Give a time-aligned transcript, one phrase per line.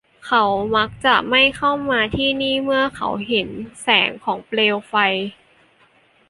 [0.27, 0.43] เขา
[0.75, 3.49] มักจะไม่เข้ามาที่นี่เมื่อเขาเห็น
[3.81, 4.93] แสงของเปลวไฟ